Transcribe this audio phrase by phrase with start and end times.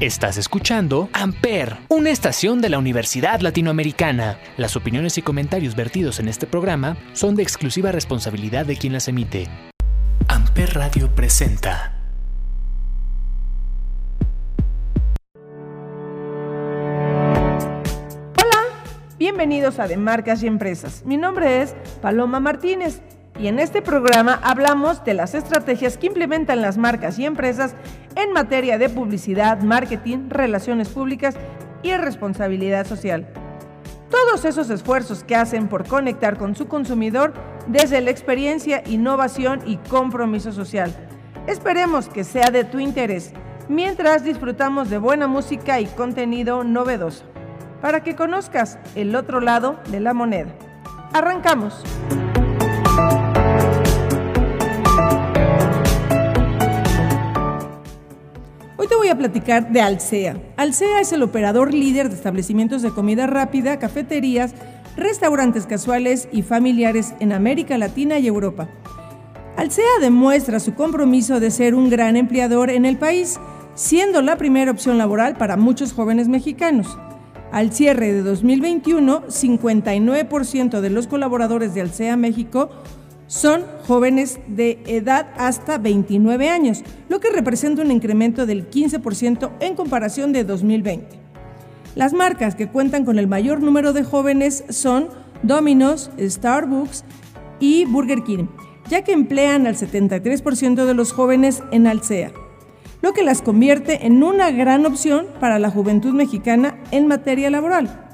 [0.00, 4.38] Estás escuchando Amper, una estación de la Universidad Latinoamericana.
[4.56, 9.08] Las opiniones y comentarios vertidos en este programa son de exclusiva responsabilidad de quien las
[9.08, 9.46] emite.
[10.26, 11.92] Amper Radio presenta.
[18.38, 18.84] Hola,
[19.18, 21.02] bienvenidos a De Marcas y Empresas.
[21.04, 23.02] Mi nombre es Paloma Martínez
[23.40, 27.74] y en este programa hablamos de las estrategias que implementan las marcas y empresas
[28.14, 31.36] en materia de publicidad, marketing, relaciones públicas
[31.82, 33.26] y responsabilidad social.
[34.10, 37.32] Todos esos esfuerzos que hacen por conectar con su consumidor
[37.66, 40.92] desde la experiencia, innovación y compromiso social.
[41.46, 43.32] Esperemos que sea de tu interés
[43.68, 47.24] mientras disfrutamos de buena música y contenido novedoso,
[47.80, 50.50] para que conozcas el otro lado de la moneda.
[51.14, 51.82] Arrancamos.
[59.10, 60.36] A platicar de Alsea.
[60.56, 64.54] Alsea es el operador líder de establecimientos de comida rápida, cafeterías,
[64.96, 68.68] restaurantes casuales y familiares en América Latina y Europa.
[69.56, 73.38] Alsea demuestra su compromiso de ser un gran empleador en el país,
[73.74, 76.96] siendo la primera opción laboral para muchos jóvenes mexicanos.
[77.52, 82.70] Al cierre de 2021, 59% de los colaboradores de Alsea México
[83.30, 89.76] son jóvenes de edad hasta 29 años, lo que representa un incremento del 15% en
[89.76, 91.20] comparación de 2020.
[91.94, 95.10] Las marcas que cuentan con el mayor número de jóvenes son
[95.44, 97.04] Domino's, Starbucks
[97.60, 98.48] y Burger King,
[98.88, 102.32] ya que emplean al 73% de los jóvenes en Alsea,
[103.00, 108.09] lo que las convierte en una gran opción para la juventud mexicana en materia laboral.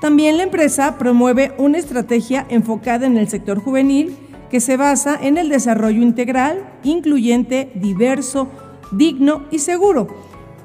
[0.00, 4.16] También la empresa promueve una estrategia enfocada en el sector juvenil
[4.48, 8.48] que se basa en el desarrollo integral, incluyente, diverso,
[8.92, 10.08] digno y seguro,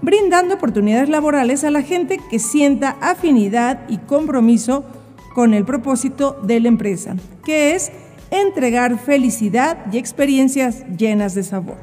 [0.02, 4.86] brindando oportunidades laborales a la gente que sienta afinidad y compromiso
[5.34, 7.92] con el propósito de la empresa, que es
[8.30, 11.78] entregar felicidad y experiencias llenas de sabor.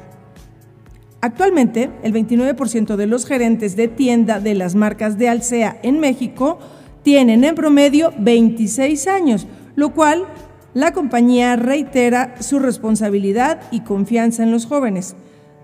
[1.19, 6.57] Actualmente, el 29% de los gerentes de tienda de las marcas de Alsea en México
[7.03, 10.25] tienen en promedio 26 años, lo cual
[10.73, 15.15] la compañía reitera su responsabilidad y confianza en los jóvenes,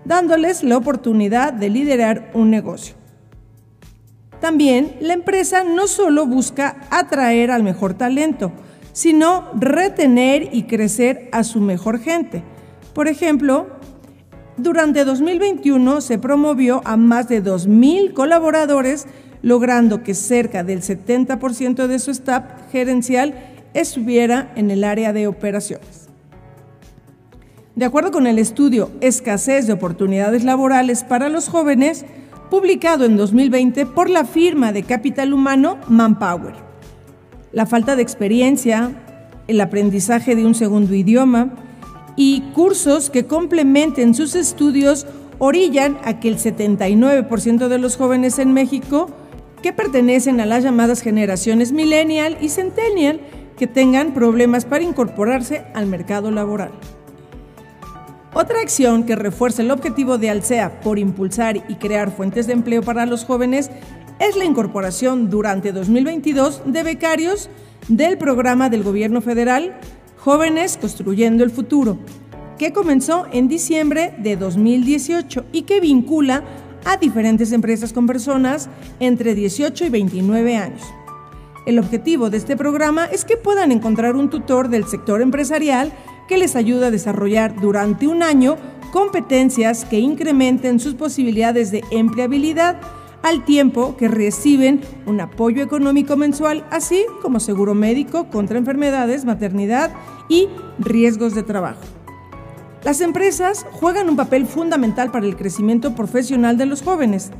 [0.04, 2.94] dándoles la oportunidad de liderar un negocio.
[4.40, 8.52] También la empresa no solo busca atraer al mejor talento,
[8.92, 12.44] sino retener y crecer a su mejor gente.
[12.94, 13.68] Por ejemplo,
[14.56, 19.06] durante 2021 se promovió a más de 2.000 colaboradores
[19.42, 23.34] logrando que cerca del 70% de su staff gerencial
[23.74, 26.08] estuviera en el área de operaciones.
[27.76, 32.04] De acuerdo con el estudio Escasez de oportunidades laborales para los jóvenes,
[32.50, 36.54] publicado en 2020 por la firma de capital humano Manpower,
[37.52, 38.90] la falta de experiencia,
[39.46, 41.50] el aprendizaje de un segundo idioma
[42.16, 45.06] y cursos que complementen sus estudios
[45.38, 49.08] orillan a que el 79% de los jóvenes en México
[49.62, 53.20] que pertenecen a las llamadas generaciones millennial y centennial
[53.56, 56.70] que tengan problemas para incorporarse al mercado laboral.
[58.34, 62.82] Otra acción que refuerza el objetivo de Alsea por impulsar y crear fuentes de empleo
[62.82, 63.70] para los jóvenes
[64.20, 67.48] es la incorporación durante 2022 de becarios
[67.88, 69.78] del programa del gobierno federal
[70.18, 71.98] Jóvenes Construyendo el Futuro,
[72.58, 76.44] que comenzó en diciembre de 2018 y que vincula
[76.84, 78.68] a diferentes empresas con personas
[79.00, 80.82] entre 18 y 29 años.
[81.66, 85.92] El objetivo de este programa es que puedan encontrar un tutor del sector empresarial
[86.26, 88.56] que les ayude a desarrollar durante un año
[88.92, 92.80] competencias que incrementen sus posibilidades de empleabilidad
[93.22, 99.92] al tiempo que reciben un apoyo económico mensual, así como seguro médico contra enfermedades, maternidad
[100.28, 101.97] y riesgos de trabajo.
[102.84, 107.30] Las empresas juegan un papel fundamental para el crecimiento profesional de los jóvenes.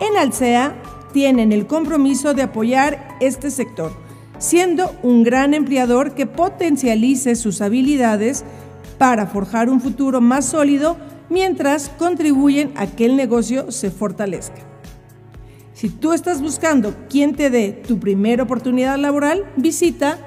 [0.00, 0.74] En Alsea
[1.12, 3.92] tienen el compromiso de apoyar este sector,
[4.38, 8.44] siendo un gran empleador que potencialice sus habilidades
[8.96, 10.96] para forjar un futuro más sólido
[11.28, 14.62] mientras contribuyen a que el negocio se fortalezca.
[15.74, 20.18] Si tú estás buscando quién te dé tu primera oportunidad laboral, visita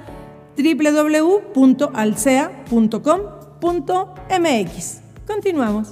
[0.58, 5.88] www.alsea.com mx Continuamos.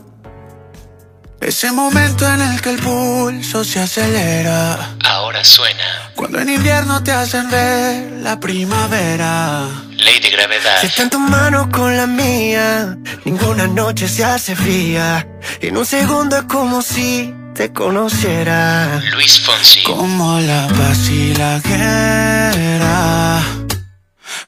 [1.39, 4.95] Ese momento en el que el pulso se acelera.
[5.05, 6.11] Ahora suena.
[6.15, 9.67] Cuando en invierno te hacen ver la primavera.
[9.97, 10.81] Ley de gravedad.
[10.81, 15.27] Si está en tu mano con la mía, ninguna noche se hace fría.
[15.61, 19.01] En un segundo es como si te conociera.
[19.11, 19.83] Luis Fonsi.
[19.83, 23.41] Como la paz y la guerra.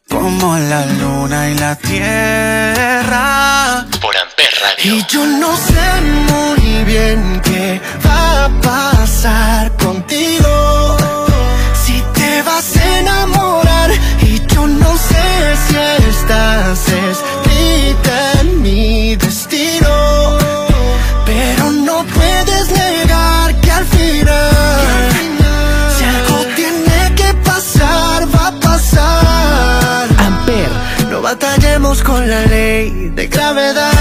[0.09, 3.12] Como la luna y la tierra.
[4.77, 4.95] Radio.
[4.95, 10.97] Y yo no sé muy bien qué va a pasar contigo.
[11.73, 13.91] Si te vas a enamorar.
[14.21, 15.77] Y yo no sé si
[16.09, 20.37] estás escrita en mi destino.
[21.25, 25.09] Pero no puedes negar que al final,
[25.97, 30.07] si algo tiene que pasar, va a pasar.
[30.17, 30.69] Amper.
[31.09, 33.92] No batallemos con la ley de gravedad.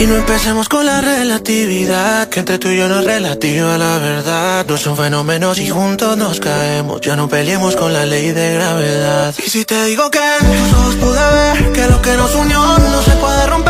[0.00, 2.28] Y no empecemos con la relatividad.
[2.28, 4.64] Que entre tú y yo no es relativa la verdad.
[4.66, 7.00] No son fenómenos y juntos nos caemos.
[7.02, 9.34] Ya no peleemos con la ley de gravedad.
[9.44, 13.02] Y si te digo que tus ojos pude ver que lo que nos unió no
[13.02, 13.69] se puede romper.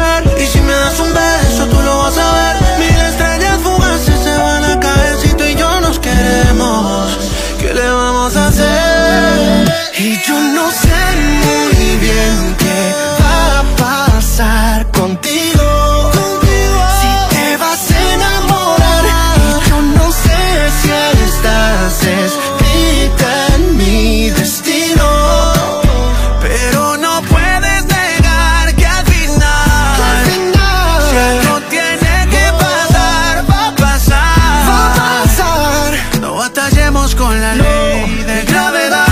[37.31, 39.07] Con la ley de gravedad.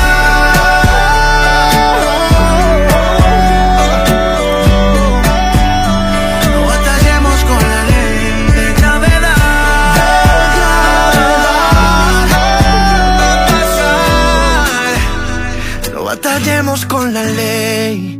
[6.50, 9.36] No batallemos con la ley de gravedad.
[13.20, 14.96] Va a pasar.
[15.94, 18.18] No batallemos con la ley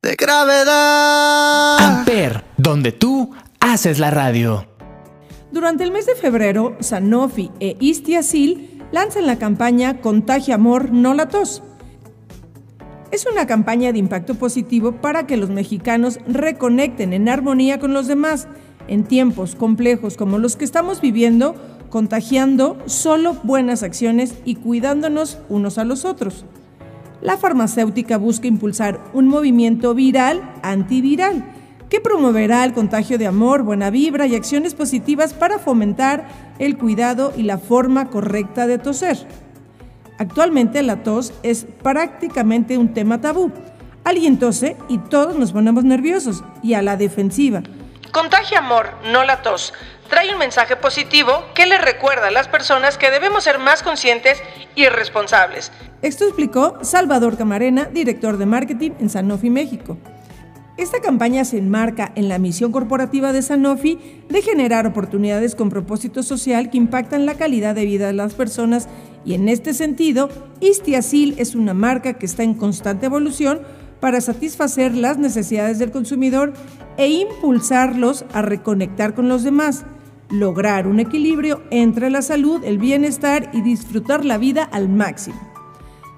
[0.00, 1.78] de gravedad.
[1.80, 4.66] Amper, donde tú haces la radio.
[5.52, 11.26] Durante el mes de febrero, Sanofi e Istiazil lanzan la campaña Contagia Amor, no la
[11.26, 11.64] tos.
[13.10, 18.06] Es una campaña de impacto positivo para que los mexicanos reconecten en armonía con los
[18.06, 18.46] demás
[18.86, 21.56] en tiempos complejos como los que estamos viviendo,
[21.90, 26.44] contagiando solo buenas acciones y cuidándonos unos a los otros.
[27.20, 31.53] La farmacéutica busca impulsar un movimiento viral antiviral
[31.88, 36.26] que promoverá el contagio de amor, buena vibra y acciones positivas para fomentar
[36.58, 39.18] el cuidado y la forma correcta de toser.
[40.18, 43.52] Actualmente la tos es prácticamente un tema tabú.
[44.04, 47.62] Alguien tose y todos nos ponemos nerviosos y a la defensiva.
[48.12, 49.72] Contagia amor, no la tos.
[50.08, 54.40] Trae un mensaje positivo que le recuerda a las personas que debemos ser más conscientes
[54.76, 55.72] y responsables.
[56.02, 59.96] Esto explicó Salvador Camarena, director de marketing en Sanofi México.
[60.76, 63.96] Esta campaña se enmarca en la misión corporativa de Sanofi
[64.28, 68.88] de generar oportunidades con propósito social que impactan la calidad de vida de las personas
[69.24, 70.28] y en este sentido,
[70.60, 73.60] Istiazil es una marca que está en constante evolución
[74.00, 76.52] para satisfacer las necesidades del consumidor
[76.96, 79.84] e impulsarlos a reconectar con los demás,
[80.28, 85.53] lograr un equilibrio entre la salud, el bienestar y disfrutar la vida al máximo.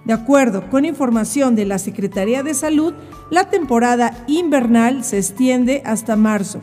[0.06, 2.94] De acuerdo con información de la Secretaría de Salud,
[3.29, 6.61] la temporada invernal se extiende hasta marzo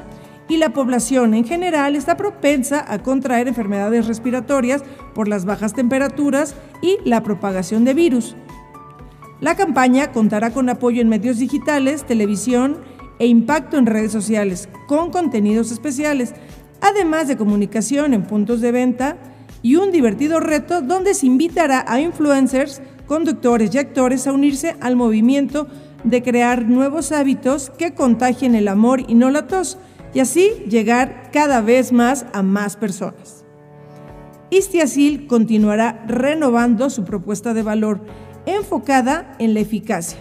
[0.47, 4.81] y la población en general está propensa a contraer enfermedades respiratorias
[5.13, 8.35] por las bajas temperaturas y la propagación de virus.
[9.41, 12.77] La campaña contará con apoyo en medios digitales, televisión
[13.19, 16.33] e impacto en redes sociales, con contenidos especiales,
[16.79, 19.17] además de comunicación en puntos de venta
[19.61, 22.81] y un divertido reto donde se invitará a influencers,
[23.13, 25.67] conductores y actores a unirse al movimiento
[26.03, 29.77] de crear nuevos hábitos que contagien el amor y no la tos,
[30.15, 33.45] y así llegar cada vez más a más personas.
[34.49, 38.01] Istiazil continuará renovando su propuesta de valor
[38.47, 40.17] enfocada en la eficacia,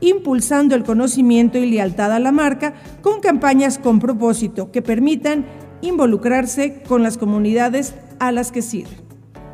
[0.00, 5.44] impulsando el conocimiento y lealtad a la marca con campañas con propósito que permitan
[5.82, 8.96] involucrarse con las comunidades a las que sirve.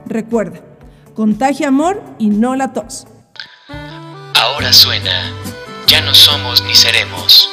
[0.06, 0.60] Recuerda,
[1.16, 3.06] contagia amor y no la tos.
[4.34, 5.32] Ahora suena,
[5.86, 7.48] ya no somos ni seremos.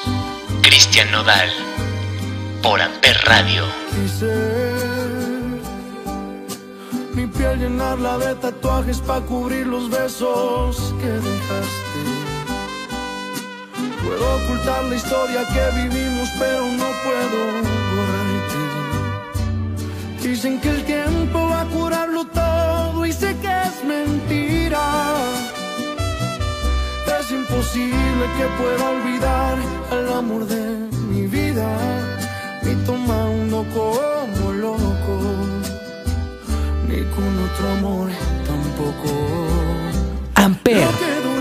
[0.62, 1.50] Cristian Nodal,
[2.62, 3.63] por Amper Radio.
[7.13, 12.03] Mi piel llenarla de tatuajes para cubrir los besos que dejaste.
[14.03, 17.39] Puedo ocultar la historia que vivimos, pero no puedo
[17.96, 18.60] borrarte.
[20.22, 22.43] Dicen que el tiempo va a curarlo todo
[23.06, 24.86] y sé que es mentira.
[27.20, 29.58] Es imposible que pueda olvidar
[29.92, 31.68] al amor de mi vida,
[32.64, 35.16] ni tomando como loco,
[36.88, 38.10] ni con otro amor
[38.48, 39.12] tampoco.
[40.36, 41.33] Amper.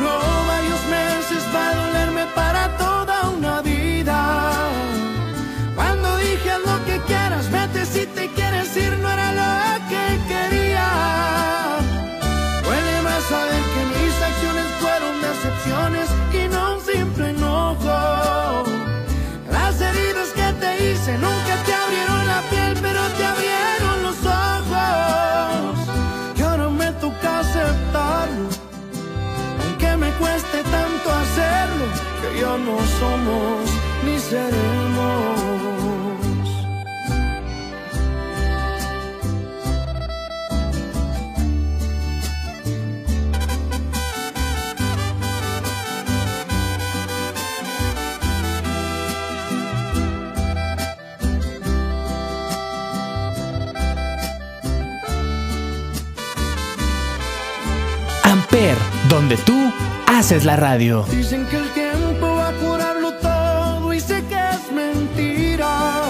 [59.08, 59.72] Donde tú
[60.06, 61.04] haces la radio.
[61.10, 66.02] Dicen que el tiempo va a curarlo todo y sé que es mentira.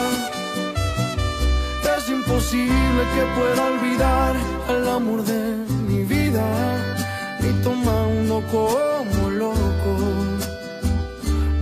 [1.96, 4.34] Es imposible que pueda olvidar
[4.68, 5.56] al amor de
[5.88, 6.44] mi vida,
[7.40, 9.92] ni tomando como loco,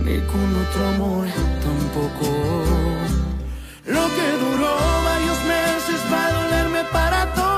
[0.03, 1.27] ni con otro amor
[1.67, 2.27] tampoco.
[3.85, 4.73] Lo que duró
[5.03, 7.50] varios meses va a dolerme para toda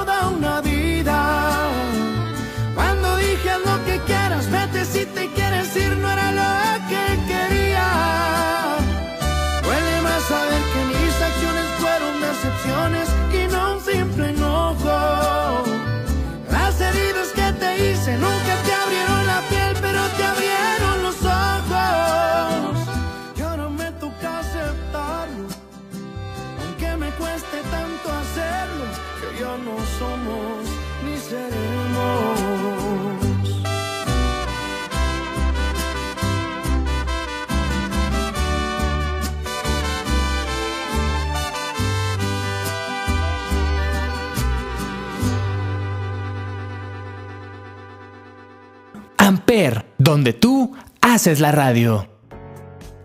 [50.03, 52.07] donde tú haces la radio.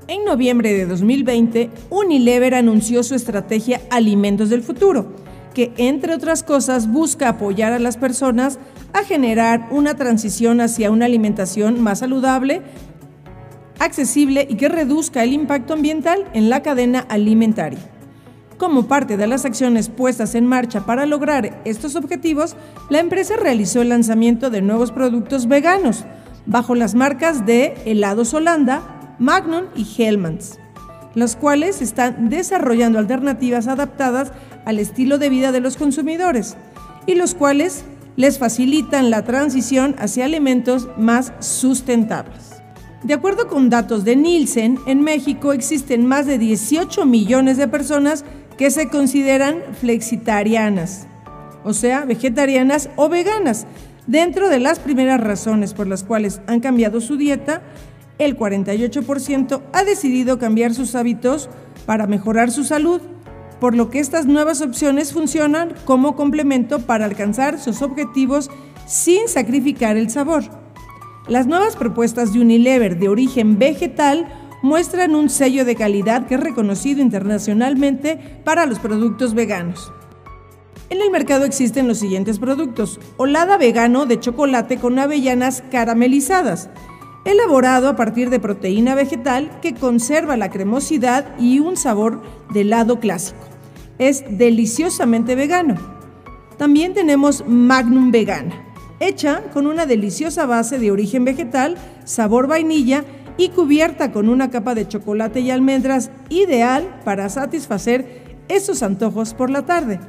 [0.08, 5.14] En noviembre de 2020, Unilever anunció su estrategia Alimentos del Futuro,
[5.54, 8.58] que entre otras cosas busca apoyar a las personas
[8.94, 12.62] a generar una transición hacia una alimentación más saludable,
[13.78, 17.78] accesible y que reduzca el impacto ambiental en la cadena alimentaria.
[18.56, 22.56] Como parte de las acciones puestas en marcha para lograr estos objetivos,
[22.90, 26.04] la empresa realizó el lanzamiento de nuevos productos veganos
[26.46, 30.58] bajo las marcas de Helados Holanda, Magnum y Hellmann's,
[31.14, 34.32] los cuales están desarrollando alternativas adaptadas
[34.64, 36.56] al estilo de vida de los consumidores
[37.06, 37.84] y los cuales
[38.16, 42.48] les facilitan la transición hacia alimentos más sustentables.
[43.04, 48.24] De acuerdo con datos de Nielsen, en México existen más de 18 millones de personas
[48.56, 51.06] que se consideran flexitarianas,
[51.62, 53.66] o sea, vegetarianas o veganas.
[54.08, 57.60] Dentro de las primeras razones por las cuales han cambiado su dieta,
[58.18, 61.50] el 48% ha decidido cambiar sus hábitos
[61.84, 63.02] para mejorar su salud,
[63.60, 68.50] por lo que estas nuevas opciones funcionan como complemento para alcanzar sus objetivos
[68.86, 70.44] sin sacrificar el sabor.
[71.28, 74.26] Las nuevas propuestas de Unilever de origen vegetal
[74.62, 79.92] muestran un sello de calidad que es reconocido internacionalmente para los productos veganos.
[80.90, 82.98] En el mercado existen los siguientes productos.
[83.18, 86.70] Olada vegano de chocolate con avellanas caramelizadas,
[87.26, 92.22] elaborado a partir de proteína vegetal que conserva la cremosidad y un sabor
[92.54, 93.40] de helado clásico.
[93.98, 95.74] Es deliciosamente vegano.
[96.56, 98.64] También tenemos Magnum Vegana,
[98.98, 103.04] hecha con una deliciosa base de origen vegetal, sabor vainilla
[103.36, 109.50] y cubierta con una capa de chocolate y almendras, ideal para satisfacer esos antojos por
[109.50, 110.00] la tarde.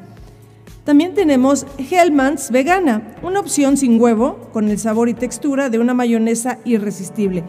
[0.89, 5.93] También tenemos Hellmann's Vegana, una opción sin huevo con el sabor y textura de una
[5.93, 7.43] mayonesa irresistible,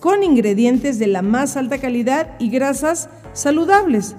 [0.00, 4.16] con ingredientes de la más alta calidad y grasas saludables.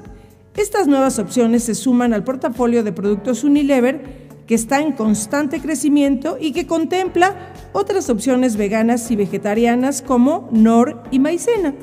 [0.56, 6.38] Estas nuevas opciones se suman al portafolio de productos Unilever que está en constante crecimiento
[6.40, 11.74] y que contempla otras opciones veganas y vegetarianas como Nor y Maicena.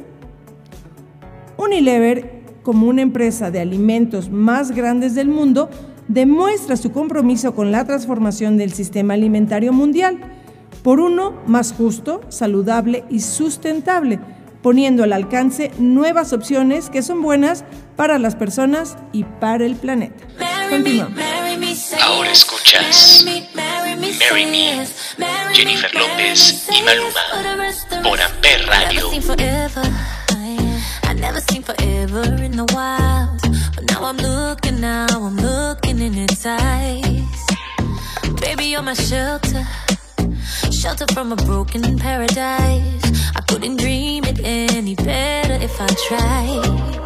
[1.59, 5.69] Unilever, como una empresa de alimentos más grandes del mundo,
[6.09, 10.19] demuestra su compromiso con la transformación del sistema alimentario mundial,
[10.83, 14.21] por uno más justo, saludable y sustentable,
[14.63, 17.65] poniendo al alcance nuevas opciones que son buenas
[17.97, 20.25] para las personas y para el planeta.
[20.71, 21.19] Continuamos.
[22.03, 24.87] Ahora escuchas Marry Me,
[25.55, 27.21] Jennifer López y Maluma
[28.03, 29.11] por Amper Radio.
[33.77, 37.47] But now I'm looking, now I'm looking in its eyes.
[38.41, 39.65] Baby, you're my shelter.
[40.73, 43.05] Shelter from a broken paradise.
[43.37, 47.06] I couldn't dream it any better if I tried.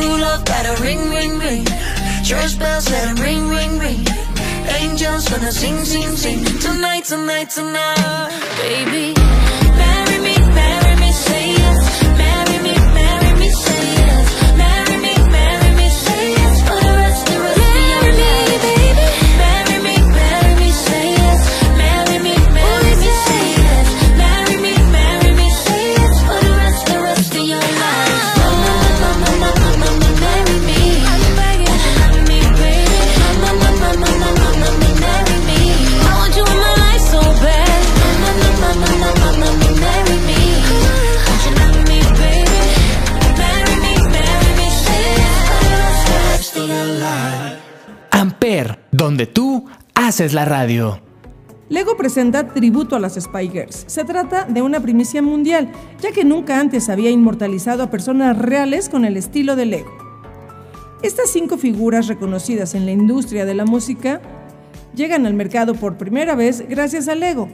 [0.00, 1.64] True love a ring, ring, ring.
[2.22, 4.06] Church bells let them ring, ring, ring.
[4.78, 6.44] Angels gonna sing, sing, sing.
[6.60, 8.30] Tonight, tonight, tonight,
[8.62, 9.14] baby.
[9.80, 10.87] Marry me, marry me,
[50.18, 51.00] haces la radio.
[51.68, 53.52] Lego presenta tributo a las Spy.
[53.68, 58.88] Se trata de una primicia mundial, ya que nunca antes había inmortalizado a personas reales
[58.88, 59.96] con el estilo de Lego.
[61.04, 64.20] Estas cinco figuras reconocidas en la industria de la música
[64.92, 67.48] llegan al mercado por primera vez gracias a Lego.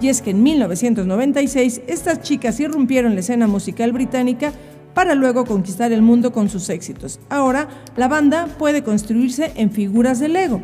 [0.00, 4.52] Y es que en 1996 estas chicas irrumpieron la escena musical británica
[4.94, 7.18] para luego conquistar el mundo con sus éxitos.
[7.28, 10.62] Ahora, la banda puede construirse en figuras de Lego.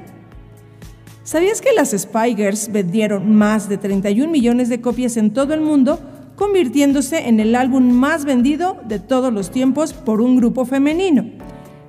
[1.26, 5.98] ¿Sabías que las Spygers vendieron más de 31 millones de copias en todo el mundo,
[6.36, 11.24] convirtiéndose en el álbum más vendido de todos los tiempos por un grupo femenino?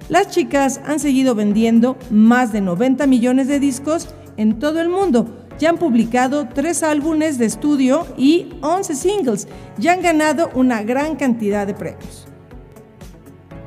[0.10, 5.46] Las chicas han seguido vendiendo más de 90 millones de discos en todo el mundo,
[5.60, 9.48] ya han publicado tres álbumes de estudio y 11 singles
[9.80, 12.28] y han ganado una gran cantidad de premios.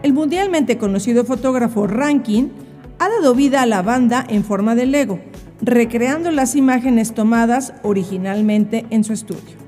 [0.02, 2.50] El mundialmente conocido fotógrafo Rankin
[2.98, 5.20] ha dado vida a la banda en forma de Lego,
[5.62, 9.60] recreando las imágenes tomadas originalmente en su estudio.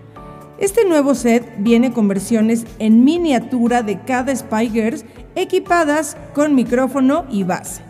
[0.59, 7.25] Este nuevo set viene con versiones en miniatura de cada Spy Girls equipadas con micrófono
[7.31, 7.83] y base,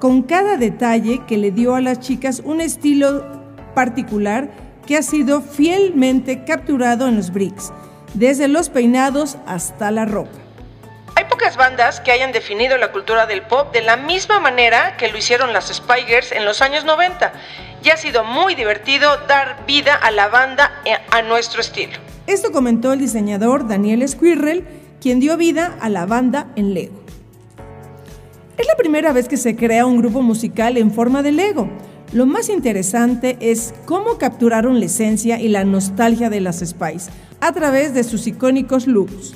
[0.00, 3.24] con cada detalle que le dio a las chicas un estilo
[3.74, 4.50] particular
[4.86, 7.72] que ha sido fielmente capturado en los bricks,
[8.12, 10.43] desde los peinados hasta la ropa.
[11.24, 15.08] Hay pocas bandas que hayan definido la cultura del pop de la misma manera que
[15.08, 17.32] lo hicieron las Spygers en los años 90
[17.82, 21.94] y ha sido muy divertido dar vida a la banda a nuestro estilo.
[22.26, 24.66] Esto comentó el diseñador Daniel Squirrel,
[25.00, 27.02] quien dio vida a la banda en Lego.
[28.58, 31.70] Es la primera vez que se crea un grupo musical en forma de Lego.
[32.12, 37.10] Lo más interesante es cómo capturaron la esencia y la nostalgia de las Spice
[37.40, 39.32] a través de sus icónicos looks.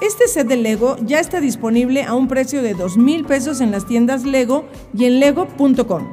[0.00, 3.70] Este set de Lego ya está disponible a un precio de 2 mil pesos en
[3.70, 4.64] las tiendas Lego
[4.96, 6.08] y en lego.com.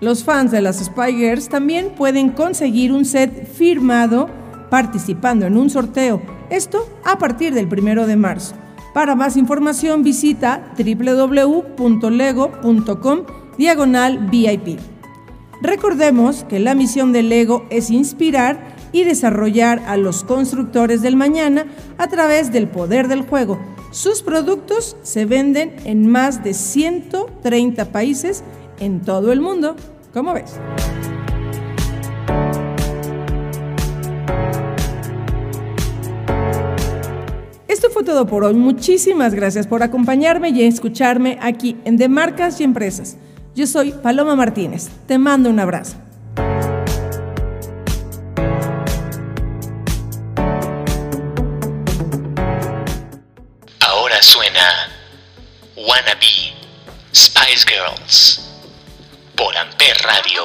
[0.00, 4.30] Los fans de las Spy Girls también pueden conseguir un set firmado
[4.70, 8.54] participando en un sorteo, esto a partir del 1 de marzo.
[8.94, 11.66] Para más información visita www.lego.com
[13.58, 14.78] diagonal VIP.
[15.60, 21.66] Recordemos que la misión del Lego es inspirar y desarrollar a los constructores del mañana
[21.98, 23.58] a través del poder del juego.
[23.90, 28.44] Sus productos se venden en más de 130 países
[28.78, 29.74] en todo el mundo.
[30.12, 30.54] ¿Cómo ves?
[37.66, 38.54] Esto fue todo por hoy.
[38.54, 43.16] Muchísimas gracias por acompañarme y escucharme aquí en De Marcas y Empresas.
[43.56, 44.88] Yo soy Paloma Martínez.
[45.08, 45.96] Te mando un abrazo.
[58.06, 58.40] Spice Girls
[59.34, 60.44] por Amper Radio.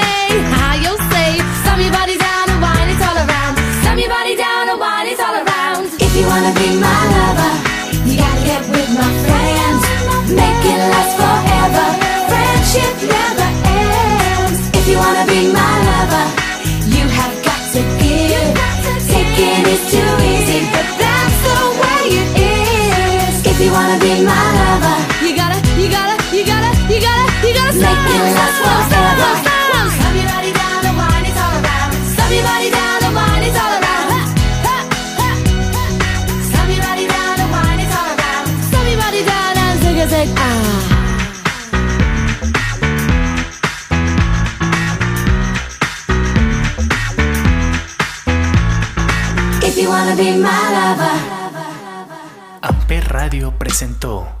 [52.61, 54.40] Amper Radio presentó